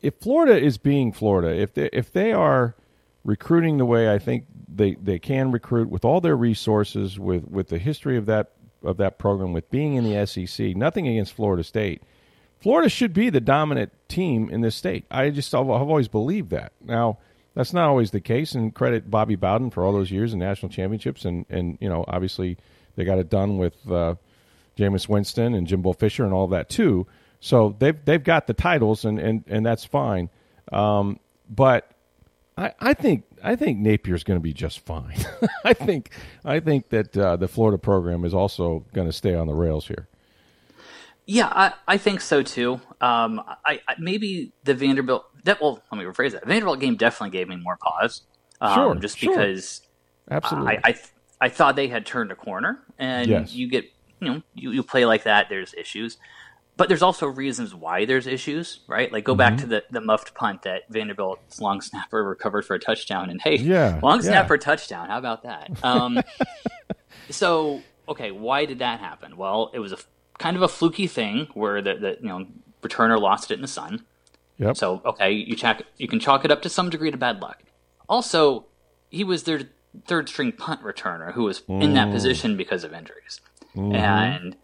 [0.02, 2.74] if Florida is being Florida, if they if they are
[3.28, 7.68] recruiting the way I think they, they can recruit with all their resources, with, with
[7.68, 8.52] the history of that
[8.84, 10.76] of that program, with being in the SEC.
[10.76, 12.04] Nothing against Florida State.
[12.60, 15.06] Florida should be the dominant team in this state.
[15.12, 16.72] I just I've always believed that.
[16.82, 17.18] Now
[17.54, 20.72] that's not always the case, and credit Bobby Bowden for all those years in national
[20.72, 22.58] championships, and and you know obviously
[22.96, 24.16] they got it done with uh,
[24.78, 27.08] Jameis Winston and Jimbo Fisher and all of that too.
[27.40, 30.30] So they've they've got the titles, and and and that's fine.
[30.72, 31.92] Um, but
[32.58, 35.18] I, I think I think Napier's going to be just fine.
[35.64, 36.12] I think
[36.44, 39.88] I think that uh, the Florida program is also going to stay on the rails
[39.88, 40.08] here.
[41.28, 42.80] Yeah, I, I think so too.
[43.02, 45.26] Um, I, I, maybe the Vanderbilt.
[45.44, 46.42] That, well, let me rephrase that.
[46.42, 48.24] The Vanderbilt game definitely gave me more pause.
[48.60, 49.34] Um, sure, just sure.
[49.34, 49.82] because
[50.32, 50.96] absolutely, I, I,
[51.42, 53.54] I thought they had turned a corner, and yes.
[53.54, 53.86] you get
[54.20, 55.48] you know you, you play like that.
[55.50, 56.18] There's issues
[56.78, 59.12] but there's also reasons why there's issues, right?
[59.12, 59.38] Like go mm-hmm.
[59.38, 63.42] back to the, the muffed punt that Vanderbilt's long snapper recovered for a touchdown, and
[63.42, 64.30] hey, yeah, long yeah.
[64.30, 65.10] snapper touchdown.
[65.10, 65.72] How about that?
[65.84, 66.22] Um,
[67.30, 69.36] so okay, why did that happen?
[69.36, 69.98] Well, it was a
[70.38, 72.46] kind of a fluky thing where the, the you know
[72.84, 74.06] returner lost it in the sun.
[74.60, 74.78] Yep.
[74.78, 75.58] So okay, you
[75.98, 77.64] you can chalk it up to some degree to bad luck.
[78.08, 78.66] Also,
[79.10, 79.62] he was their
[80.06, 81.82] third string punt returner who was mm.
[81.82, 82.14] in that mm.
[82.14, 83.42] position because of injuries,
[83.76, 83.96] mm-hmm.
[83.96, 84.56] and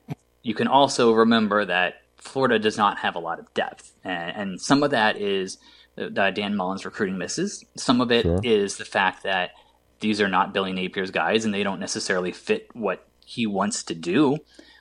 [0.44, 4.62] you can also remember that Florida does not have a lot of depth, and, and
[4.62, 5.58] some of that is
[5.98, 7.64] uh, Dan Mullen's recruiting misses.
[7.76, 8.40] Some of it sure.
[8.44, 9.52] is the fact that
[10.00, 13.96] these are not Billy Napier's guys, and they don't necessarily fit what he wants to
[13.96, 14.38] do.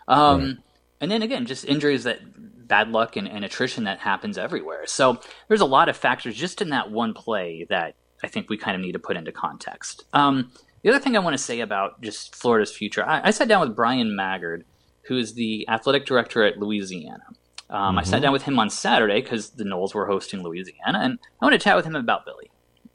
[0.08, 0.56] Um, right.
[1.00, 2.20] And then again, just injuries that
[2.68, 4.86] bad luck and, and, attrition that happens everywhere.
[4.86, 8.56] So there's a lot of factors just in that one play that I think we
[8.56, 10.04] kind of need to put into context.
[10.12, 10.50] Um,
[10.82, 13.60] the other thing I want to say about just Florida's future, I, I sat down
[13.60, 14.64] with Bryan Maggard
[15.02, 17.24] who is the athletic director at Louisiana.
[17.70, 17.98] Um, mm-hmm.
[17.98, 21.44] I sat down with him on Saturday because the Noles were hosting Louisiana, and I
[21.44, 22.50] want to chat with him about Billy.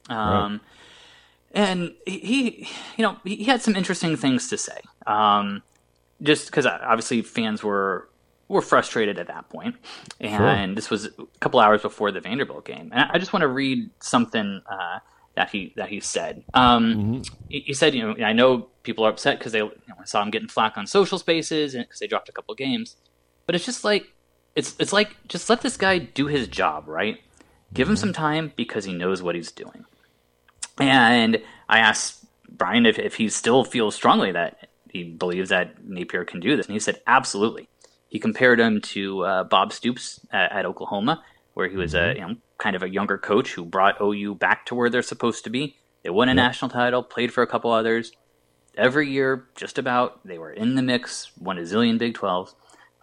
[0.10, 0.62] Um, right.
[1.54, 4.80] And he, you know, he had some interesting things to say.
[5.08, 5.64] Um,
[6.22, 8.10] just because obviously fans were
[8.48, 9.76] were frustrated at that point,
[10.20, 10.76] and sure.
[10.76, 12.92] this was a couple hours before the Vanderbilt game.
[12.94, 15.00] And I just want to read something uh,
[15.36, 16.44] that he that he said.
[16.54, 17.36] Um, mm-hmm.
[17.50, 20.24] he, he, said, you know, I know people are upset because they you know, saw
[20.24, 22.96] him getting flack on social spaces and because they dropped a couple games,
[23.46, 24.08] but it's just like
[24.56, 27.20] it's it's like just let this guy do his job, right?
[27.74, 27.92] Give mm-hmm.
[27.92, 29.86] him some time because he knows what he's doing.
[30.80, 36.26] And I asked Bryan if, if he still feels strongly that he believes that Napier
[36.26, 37.70] can do this, and he said absolutely.
[38.10, 41.24] He compared him to uh, Bob Stoops at, at Oklahoma,
[41.54, 42.20] where he was a Mm-hmm.
[42.20, 45.44] you know kind of a younger coach who brought OU back to where they're supposed
[45.44, 45.76] to be.
[46.04, 46.36] They won a Yep.
[46.36, 48.12] national title, played for a couple others.
[48.78, 52.54] Every year, just about, they were in the mix, won a zillion Big 12s.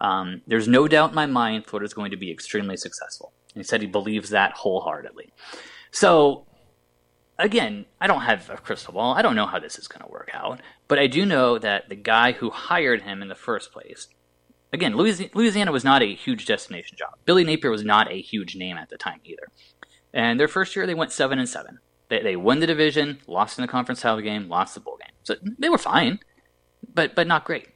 [0.01, 3.33] Um, there's no doubt in my mind Florida's going to be extremely successful.
[3.53, 5.31] And he said he believes that wholeheartedly.
[5.91, 6.45] So,
[7.37, 9.13] again, I don't have a crystal ball.
[9.13, 10.61] I don't know how this is going to work out.
[10.87, 14.07] But I do know that the guy who hired him in the first place
[14.75, 17.15] again, Louisiana was not a huge destination job.
[17.25, 19.47] Billy Napier was not a huge name at the time either.
[20.13, 21.79] And their first year, they went seven and seven.
[22.09, 25.13] They, they won the division, lost in the conference title game, lost the bowl game.
[25.23, 26.19] So they were fine,
[26.93, 27.67] but but not great.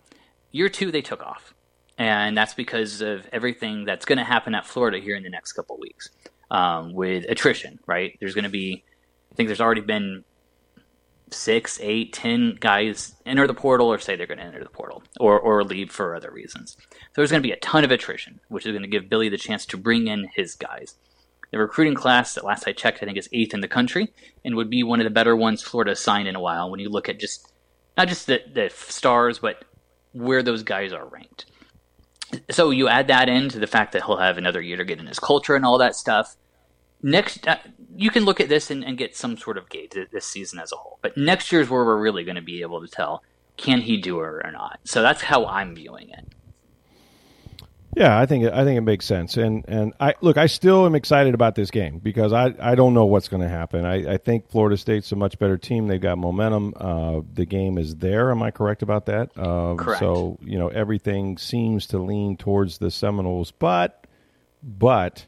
[0.52, 1.54] Year two, they took off,
[1.98, 5.54] and that's because of everything that's going to happen at Florida here in the next
[5.54, 6.10] couple weeks
[6.52, 7.80] um, with attrition.
[7.86, 8.18] Right?
[8.20, 8.84] There's going to be,
[9.32, 10.24] I think there's already been
[11.32, 15.04] six, eight, ten guys enter the portal or say they're going to enter the portal
[15.20, 16.76] or, or leave for other reasons.
[16.90, 19.30] So there's going to be a ton of attrition, which is going to give Billy
[19.30, 20.96] the chance to bring in his guys.
[21.52, 24.14] The recruiting class, that last I checked, I think is eighth in the country
[24.46, 26.90] and would be one of the better ones Florida signed in a while when you
[26.90, 27.52] look at just
[27.98, 29.66] not just the, the stars, but
[30.14, 31.46] where those guys are ranked.
[32.52, 35.08] So you add that into the fact that he'll have another year to get in
[35.08, 36.36] his culture and all that stuff.
[37.02, 37.58] Next uh,
[37.96, 40.72] you can look at this and, and, get some sort of gauge this season as
[40.72, 41.00] a whole.
[41.02, 43.24] But next year's where we're really going to be able to tell
[43.56, 44.80] can he do it or not?
[44.84, 46.26] So that's how i'm viewing it
[47.96, 49.38] yeah i think i think it makes sense.
[49.38, 52.94] And and i look i still am excited about this game because i i don't
[52.94, 53.86] know what's going to happen.
[53.86, 55.88] I, I think florida state's a much better team.
[55.88, 56.74] They've got momentum.
[56.76, 58.32] Uh, the game is there.
[58.32, 59.32] Am i correct about that?
[59.38, 60.00] Uh, correct.
[60.00, 64.06] so you know everything seems to lean towards the seminoles but
[64.64, 65.26] but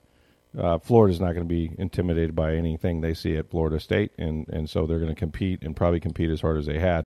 [0.58, 4.48] uh, Florida's not going to be intimidated by anything they see at Florida State, and
[4.50, 7.06] and so they're going to compete and probably compete as hard as they had.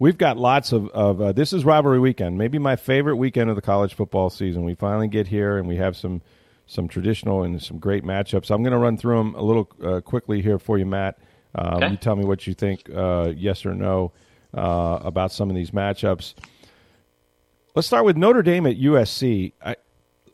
[0.00, 3.56] We've got lots of, of uh, this is rivalry weekend, maybe my favorite weekend of
[3.56, 4.64] the college football season.
[4.64, 6.22] We finally get here and we have some
[6.66, 8.50] some traditional and some great matchups.
[8.50, 11.18] I'm going to run through them a little uh, quickly here for you, Matt.
[11.54, 11.90] Um, okay.
[11.90, 14.12] You tell me what you think, uh, yes or no,
[14.54, 16.34] uh, about some of these matchups.
[17.74, 19.54] Let's start with Notre Dame at USC.
[19.64, 19.76] I,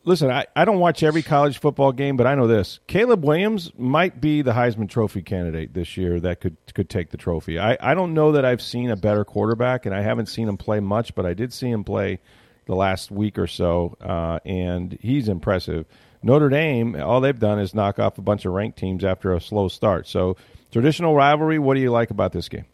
[0.05, 3.71] listen, I, I don't watch every college football game, but I know this: Caleb Williams
[3.77, 7.59] might be the Heisman Trophy candidate this year that could could take the trophy.
[7.59, 10.57] I, I don't know that I've seen a better quarterback, and I haven't seen him
[10.57, 12.19] play much, but I did see him play
[12.67, 15.85] the last week or so, uh, and he's impressive.
[16.23, 19.41] Notre Dame, all they've done is knock off a bunch of ranked teams after a
[19.41, 20.07] slow start.
[20.07, 20.37] So,
[20.71, 21.59] traditional rivalry.
[21.59, 22.65] What do you like about this game?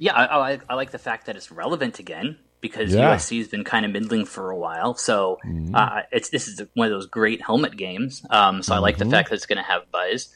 [0.00, 3.14] Yeah, I, I, I like the fact that it's relevant again because yeah.
[3.14, 4.94] USC has been kind of middling for a while.
[4.94, 5.74] So mm-hmm.
[5.74, 8.24] uh, it's this is one of those great helmet games.
[8.30, 8.78] Um, so mm-hmm.
[8.78, 9.12] I like the mm-hmm.
[9.12, 10.32] fact that it's going to have buzz.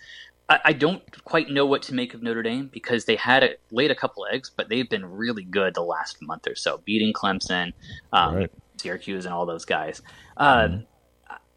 [0.48, 3.50] I, I, don't quite know what to make of Notre Dame because they had a,
[3.70, 7.12] laid a couple eggs, but they've been really good the last month or so, beating
[7.12, 7.72] Clemson,
[8.12, 8.50] um, right.
[8.76, 10.02] Syracuse, and all those guys.
[10.37, 10.80] Uh, mm-hmm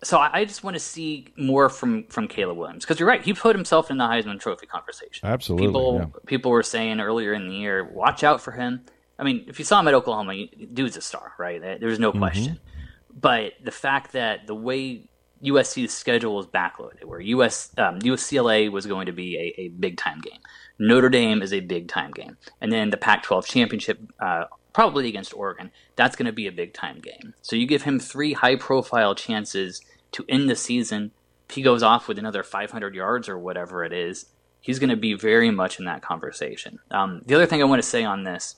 [0.05, 3.23] so I, I just want to see more from from Caleb Williams because you're right.
[3.23, 5.27] He put himself in the Heisman Trophy conversation.
[5.27, 5.67] Absolutely.
[5.67, 6.19] People yeah.
[6.27, 8.85] people were saying earlier in the year, watch out for him.
[9.17, 11.61] I mean, if you saw him at Oklahoma, dude's a star, right?
[11.61, 12.19] There's no mm-hmm.
[12.19, 12.53] question.
[12.53, 13.19] Mm-hmm.
[13.19, 15.07] But the fact that the way
[15.43, 19.97] USC's schedule was backloaded, where US um, UCLA was going to be a, a big
[19.97, 20.39] time game,
[20.79, 25.33] Notre Dame is a big time game, and then the Pac-12 championship uh, probably against
[25.33, 25.71] Oregon.
[25.95, 27.33] That's going to be a big time game.
[27.41, 31.11] So you give him three high profile chances to end the season.
[31.49, 34.25] If he goes off with another 500 yards or whatever it is,
[34.59, 36.79] he's going to be very much in that conversation.
[36.91, 38.55] Um, the other thing I want to say on this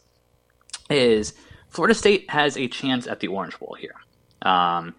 [0.89, 1.34] is
[1.69, 3.95] Florida State has a chance at the Orange Bowl here.
[4.41, 4.95] Um,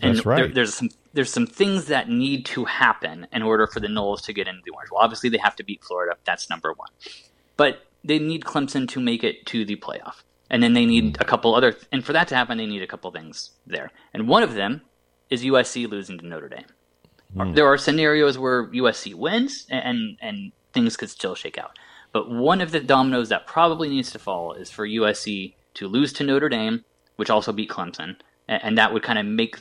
[0.00, 0.36] and That's right.
[0.36, 4.22] There, there's some there's some things that need to happen in order for the Noles
[4.22, 4.98] to get into the Orange Bowl.
[5.00, 6.16] Obviously, they have to beat Florida.
[6.24, 6.88] That's number one.
[7.56, 11.24] But they need Clemson to make it to the playoff and then they need a
[11.24, 14.44] couple other and for that to happen they need a couple things there and one
[14.44, 14.82] of them
[15.30, 16.66] is usc losing to notre dame
[17.34, 17.54] mm.
[17.56, 21.76] there are scenarios where usc wins and and things could still shake out
[22.12, 26.12] but one of the dominoes that probably needs to fall is for usc to lose
[26.12, 26.84] to notre dame
[27.16, 28.16] which also beat clemson
[28.48, 29.56] and, that would kind of make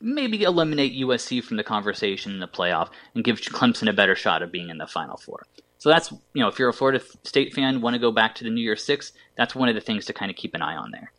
[0.00, 4.42] maybe eliminate usc from the conversation in the playoff and give clemson a better shot
[4.42, 5.46] of being in the final four
[5.82, 8.44] so that's you know if you're a Florida State fan, want to go back to
[8.44, 10.76] the New Year Six, that's one of the things to kind of keep an eye
[10.76, 11.10] on there.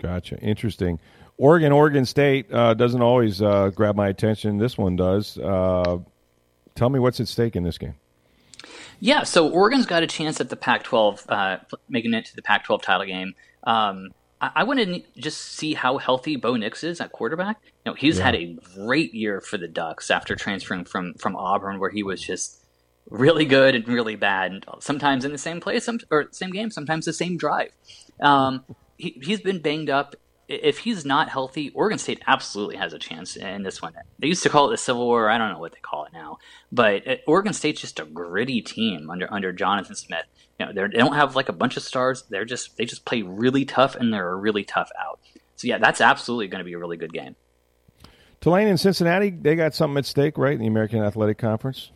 [0.00, 0.38] Gotcha.
[0.38, 0.98] Interesting.
[1.36, 4.56] Oregon, Oregon State uh, doesn't always uh, grab my attention.
[4.56, 5.36] This one does.
[5.36, 5.98] Uh,
[6.74, 7.94] tell me what's at stake in this game.
[9.00, 11.58] Yeah, so Oregon's got a chance at the Pac-12, uh,
[11.88, 13.34] making it to the Pac-12 title game.
[13.64, 14.10] Um,
[14.40, 17.60] I, I want to just see how healthy Bo Nix is at quarterback.
[17.84, 18.24] You know, he's yeah.
[18.24, 22.20] had a great year for the Ducks after transferring from from Auburn, where he was
[22.20, 22.64] just
[23.08, 26.70] really good and really bad, and sometimes in the same place some, or same game,
[26.70, 27.70] sometimes the same drive.
[28.20, 28.64] Um,
[28.96, 30.14] he, he's been banged up.
[30.50, 33.92] If he's not healthy, Oregon State absolutely has a chance in this one.
[34.18, 35.30] They used to call it the Civil War.
[35.30, 36.38] I don't know what they call it now,
[36.72, 40.24] but uh, Oregon State's just a gritty team under under Jonathan Smith.
[40.58, 42.24] You know, they don't have like a bunch of stars.
[42.28, 45.20] They're just they just play really tough, and they're a really tough out.
[45.54, 47.36] So yeah, that's absolutely going to be a really good game.
[48.40, 50.54] Tulane and Cincinnati, they got something at stake, right?
[50.54, 51.92] In the American Athletic Conference.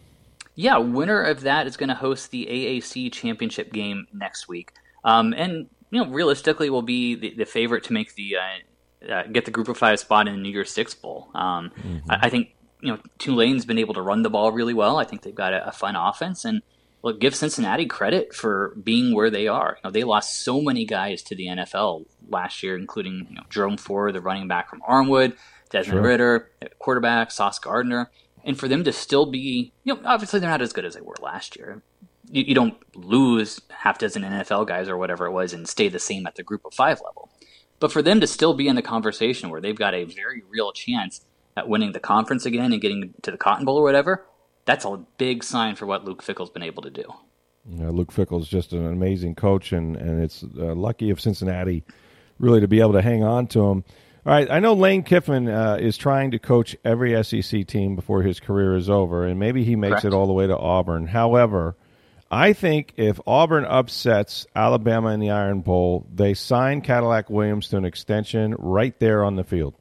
[0.55, 5.35] Yeah, winner of that is going to host the AAC championship game next week, um,
[5.37, 9.45] and you know realistically will be the, the favorite to make the uh, uh, get
[9.45, 11.29] the Group of Five spot in the New Year's Six Bowl.
[11.35, 12.11] Um, mm-hmm.
[12.11, 14.99] I, I, think you know Tulane's been able to run the ball really well.
[14.99, 16.63] I think they've got a, a fun offense, and
[17.03, 19.79] look, give Cincinnati credit for being where they are.
[19.79, 23.45] You know, they lost so many guys to the NFL last year, including you know,
[23.49, 25.37] Jerome Ford, the running back from Armwood,
[25.71, 26.03] Desmond sure.
[26.03, 26.51] Ridder,
[26.81, 28.11] quarterback Sauce Gardner
[28.45, 31.01] and for them to still be, you know, obviously they're not as good as they
[31.01, 31.83] were last year.
[32.35, 35.99] You, you don't lose half dozen NFL guys or whatever it was and stay the
[35.99, 37.31] same at the group of five level.
[37.81, 40.73] But for them to still be in the conversation where they've got a very real
[40.73, 41.21] chance
[41.57, 44.27] at winning the conference again and getting to the Cotton Bowl or whatever,
[44.65, 47.05] that's a big sign for what Luke Fickell's been able to do.
[47.67, 51.85] Yeah, Luke Fickell's just an amazing coach, and, and it's uh, lucky of Cincinnati
[52.39, 53.85] really to be able to hang on to him.
[54.27, 58.23] All right, I know Lane Kiffin uh, is trying to coach every SEC team before
[58.23, 60.07] his career is over, and maybe he makes Correct.
[60.07, 61.07] it all the way to Auburn.
[61.07, 61.77] However,
[62.35, 67.77] I think if Auburn upsets Alabama in the Iron Bowl, they sign Cadillac Williams to
[67.77, 69.75] an extension right there on the field.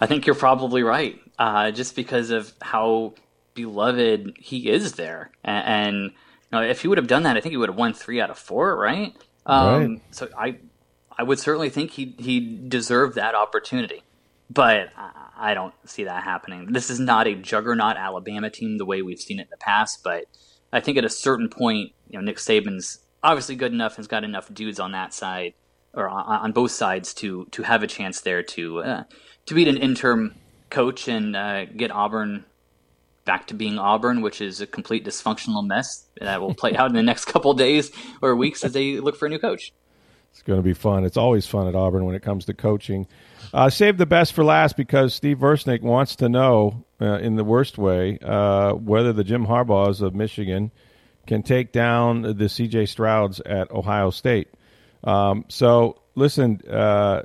[0.00, 3.14] I think you're probably right, uh, just because of how
[3.54, 5.32] beloved he is there.
[5.42, 6.12] And, and you
[6.52, 8.30] know, if he would have done that, I think he would have won three out
[8.30, 9.12] of four, right?
[9.46, 10.02] Um, Right.
[10.12, 10.58] So I,
[11.18, 14.04] I would certainly think he he deserved that opportunity,
[14.48, 16.72] but I, I don't see that happening.
[16.72, 20.04] This is not a juggernaut Alabama team the way we've seen it in the past,
[20.04, 20.26] but
[20.72, 24.06] I think at a certain point, you know, Nick Saban's obviously good enough and has
[24.06, 25.54] got enough dudes on that side
[25.94, 29.04] or on, on both sides to to have a chance there to uh,
[29.46, 30.34] to beat an interim
[30.70, 32.44] coach and uh, get Auburn
[33.24, 36.96] back to being Auburn, which is a complete dysfunctional mess that will play out in
[36.96, 37.90] the next couple days
[38.22, 39.72] or weeks as they look for a new coach.
[40.36, 41.06] It's going to be fun.
[41.06, 43.06] It's always fun at Auburn when it comes to coaching.
[43.54, 47.42] Uh, save the best for last because Steve Versnick wants to know, uh, in the
[47.42, 50.72] worst way, uh, whether the Jim Harbaughs of Michigan
[51.26, 52.84] can take down the C.J.
[52.84, 54.48] Strouds at Ohio State.
[55.04, 57.22] Um, so, listen, uh,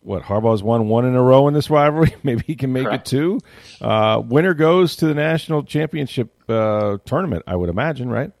[0.00, 2.14] what Harbaugh's won one in a row in this rivalry.
[2.22, 3.06] Maybe he can make Correct.
[3.06, 3.40] it two.
[3.78, 7.42] Uh, winner goes to the national championship uh, tournament.
[7.46, 8.32] I would imagine, right?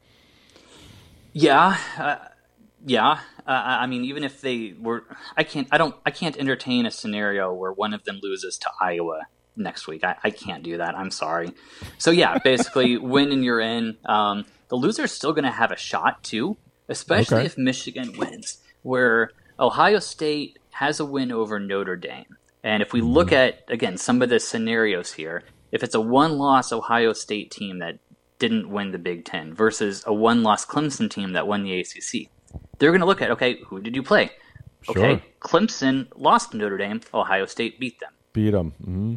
[1.34, 1.76] Yeah,
[2.84, 3.12] yeah.
[3.46, 5.04] Uh, I I mean, even if they were,
[5.36, 5.68] I can't.
[5.70, 5.94] I don't.
[6.06, 9.22] I can't entertain a scenario where one of them loses to Iowa
[9.56, 10.02] next week.
[10.04, 10.96] I, I can't do that.
[10.96, 11.52] I'm sorry.
[11.98, 13.96] So yeah, basically, win and you're in.
[14.04, 16.56] Um, the loser's still going to have a shot too,
[16.88, 17.46] especially Okay.
[17.46, 18.58] if Michigan wins.
[18.82, 23.96] Where Ohio State has a win over Notre Dame, and if we look at again
[23.96, 27.98] some of the scenarios here, if it's a one-loss Ohio State team that
[28.38, 32.28] didn't win the Big Ten versus a one-loss Clemson team that won the ACC,
[32.78, 34.30] they're going to look at okay, who did you play?
[34.88, 35.22] Okay, Sure.
[35.40, 37.00] Clemson lost to Notre Dame.
[37.14, 38.12] Ohio State beat them.
[38.32, 38.72] Beat them.
[38.82, 39.16] hmm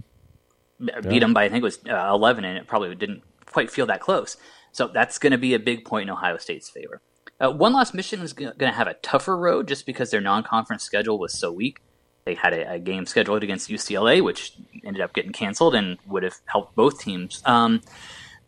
[1.10, 3.88] Beat them by I think it was uh, 11, and it probably didn't quite feel
[3.88, 4.38] that close.
[4.72, 7.02] So that's going to be a big point in Ohio State's favor.
[7.40, 10.84] Uh, one loss Michigan is going to have a tougher road just because their non-conference
[10.84, 11.80] schedule was so weak.
[12.26, 14.54] They had a, a game scheduled against UCLA, which
[14.86, 17.42] ended up getting canceled and would have helped both teams.
[17.46, 17.82] Um,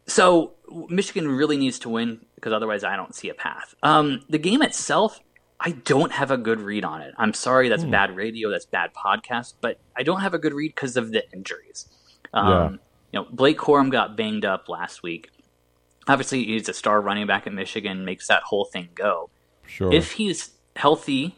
[0.05, 0.53] so
[0.89, 3.75] Michigan really needs to win because otherwise I don't see a path.
[3.83, 5.19] Um, the game itself,
[5.59, 7.13] I don't have a good read on it.
[7.17, 10.73] I'm sorry, that's bad radio, that's bad podcast, but I don't have a good read
[10.73, 11.87] because of the injuries.
[12.33, 12.69] Um, Yeah.
[13.11, 15.31] You know, Blake Corum got banged up last week.
[16.07, 19.29] Obviously, he's a star running back at Michigan, makes that whole thing go.
[19.65, 19.91] Sure.
[19.91, 21.35] If he's healthy,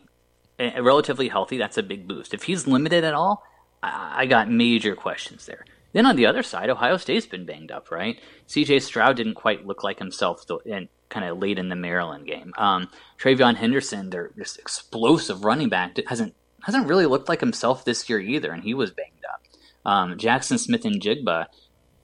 [0.60, 2.34] eh, relatively healthy, that's a big boost.
[2.34, 3.44] If he's limited at all,
[3.82, 5.66] I I got major questions there.
[5.94, 8.20] Then on the other side, Ohio State's been banged up, right?
[8.48, 8.80] C.J.
[8.80, 12.54] Stroud didn't quite look like himself in, kind of late in the Maryland game.
[12.58, 12.90] Um,
[13.20, 18.20] TreVeyon Henderson, their this explosive running back, hasn't hasn't really looked like himself this year
[18.20, 19.42] either, and he was banged up.
[19.84, 21.48] Um, Jaxon Smith-Njigba,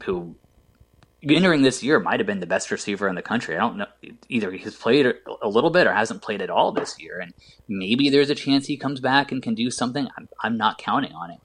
[0.03, 0.35] who
[1.23, 3.55] entering this year might have been the best receiver in the country.
[3.55, 3.87] I don't know
[4.29, 5.05] either he's played
[5.41, 7.33] a little bit or hasn't played at all this year, and
[7.67, 10.07] maybe there's a chance he comes back and can do something.
[10.17, 11.39] I'm, I'm not counting on it,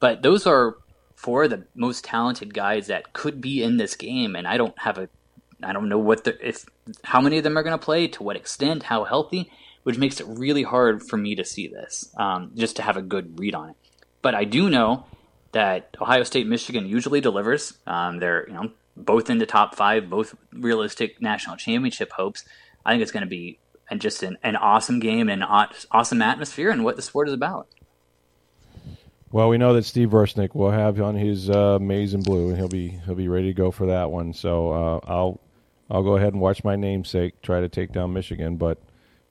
[0.00, 0.76] but those are
[1.18, 4.78] four of the most talented guys that could be in this game, and I don't
[4.78, 5.08] have a,
[5.60, 6.64] I don't know what the if
[7.02, 9.50] how many of them are going to play, to what extent, how healthy,
[9.82, 13.02] which makes it really hard for me to see this, um, just to have a
[13.02, 13.76] good read on it.
[14.22, 15.06] But I do know
[15.50, 17.76] that Ohio State, Michigan usually delivers.
[17.84, 22.44] Um, they're you know both in the top five, both realistic national championship hopes.
[22.86, 23.58] I think it's going to be
[23.90, 27.34] and just an, an awesome game and aw- awesome atmosphere and what the sport is
[27.34, 27.66] about.
[29.30, 32.56] Well, we know that Steve Versnick will have on his uh, maize and blue, and
[32.56, 34.32] he'll be he'll be ready to go for that one.
[34.32, 35.40] So uh, I'll
[35.90, 38.56] I'll go ahead and watch my namesake try to take down Michigan.
[38.56, 38.78] But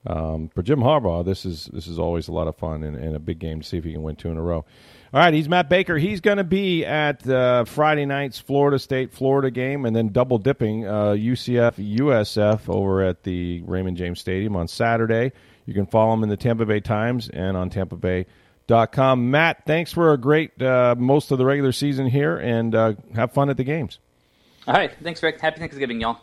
[0.06, 3.16] um, for Jim Harbaugh, this is this is always a lot of fun and, and
[3.16, 4.66] a big game to see if he can win two in a row.
[5.14, 5.98] All right, he's Matt Baker.
[5.98, 10.38] He's going to be at uh, Friday night's Florida State Florida game, and then double
[10.38, 15.32] dipping uh, UCF USF over at the Raymond James Stadium on Saturday.
[15.66, 18.28] You can follow him in the Tampa Bay Times and on Tampa Bay
[18.68, 19.32] dot com.
[19.32, 23.32] Matt, thanks for a great uh, most of the regular season here, and uh, have
[23.32, 24.00] fun at the games.
[24.68, 25.40] All right, thanks, Rick.
[25.40, 26.20] Happy Thanksgiving, y'all.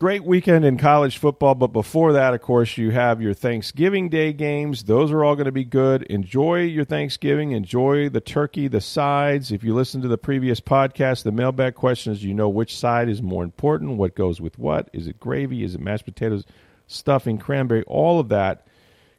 [0.00, 4.32] Great weekend in college football, but before that, of course, you have your Thanksgiving Day
[4.32, 4.84] games.
[4.84, 6.04] Those are all going to be good.
[6.04, 7.50] Enjoy your Thanksgiving.
[7.50, 9.50] Enjoy the turkey, the sides.
[9.50, 13.20] If you listen to the previous podcast, the mailbag questions, you know which side is
[13.20, 14.88] more important, what goes with what.
[14.92, 15.64] Is it gravy?
[15.64, 16.44] Is it mashed potatoes,
[16.86, 17.82] stuffing, cranberry?
[17.88, 18.67] All of that.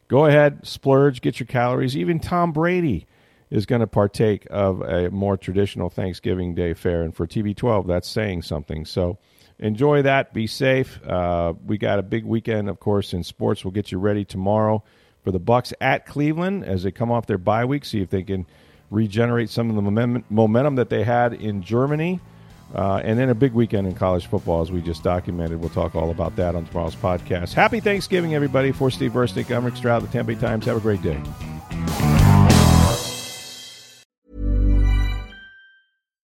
[0.09, 1.95] Go ahead, splurge, get your calories.
[1.95, 3.05] Even Tom Brady
[3.51, 7.03] is going to partake of a more traditional Thanksgiving Day fare.
[7.03, 8.85] And for TB12, that's saying something.
[8.85, 9.19] So
[9.59, 10.33] enjoy that.
[10.33, 10.99] Be safe.
[11.05, 13.63] Uh, we got a big weekend, of course, in sports.
[13.63, 14.83] We'll get you ready tomorrow
[15.23, 17.85] for the Bucs at Cleveland as they come off their bye week.
[17.85, 18.47] See if they can
[18.89, 22.19] regenerate some of the momentum that they had in Germany.
[22.73, 25.59] Uh, and then a big weekend in college football, as we just documented.
[25.59, 27.53] We'll talk all about that on tomorrow's podcast.
[27.53, 28.71] Happy Thanksgiving, everybody.
[28.71, 30.65] For Steve Versnick, I'm Rick Stroud, the Tampa Bay Times.
[30.65, 31.19] Have a great day.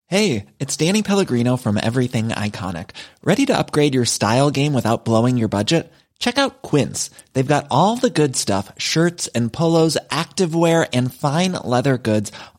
[0.08, 2.92] Hey, it's Danny Pellegrino from Everything Iconic.
[3.24, 5.92] Ready to upgrade your style game without blowing your budget?
[6.20, 7.10] Check out Quince.
[7.34, 12.32] They've got all the good stuff shirts and polos, activewear, and fine leather goods,